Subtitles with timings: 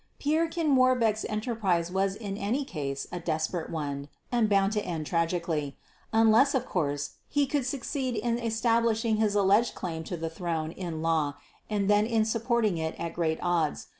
[0.19, 5.77] Pierrequin Warbecque's enterprise was in any case a desperate one and bound to end tragically
[6.11, 11.03] unless, of course, he could succeed in establishing his (alleged) claim to the throne in
[11.03, 11.35] law
[11.69, 13.89] and then in supporting it at great odds.